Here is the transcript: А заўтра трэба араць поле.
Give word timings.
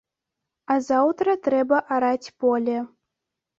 А 0.75 0.77
заўтра 0.87 1.35
трэба 1.49 1.83
араць 1.99 2.33
поле. 2.41 2.77